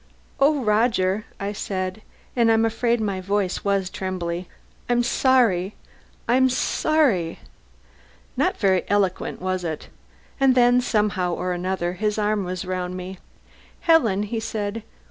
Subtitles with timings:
[0.39, 2.01] "Oh, Roger," I said
[2.35, 4.49] and I'm afraid my voice was trembly
[4.89, 5.75] "I'm sorry.
[6.27, 7.37] I'm sorry."
[8.35, 9.89] Not very eloquent, was it?
[10.39, 13.19] And then, somehow or other, his arm was around me.
[13.81, 14.81] "Helen," he said.